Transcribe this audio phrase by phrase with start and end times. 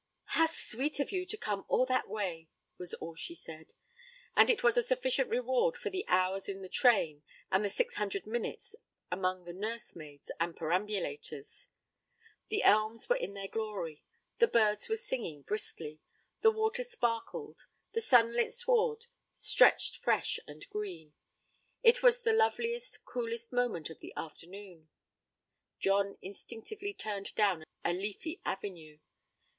[0.33, 3.73] 'How sweet of you to come all that way,' was all she said,
[4.35, 7.97] and it was a sufficient reward for the hours in the train and the six
[7.97, 8.75] hundred minutes
[9.11, 11.67] among the nursemaids and perambulators.
[12.49, 14.01] The elms were in their glory,
[14.39, 15.99] the birds were singing briskly,
[16.41, 19.05] the water sparkled, the sunlit sward
[19.37, 21.13] stretched fresh and green
[21.83, 24.89] it was the loveliest, coolest moment of the afternoon.
[25.77, 28.97] John instinctively turned down a leafy avenue.